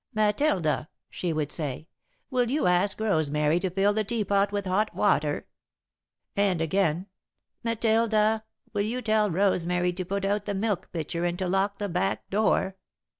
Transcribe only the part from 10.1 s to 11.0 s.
out the milk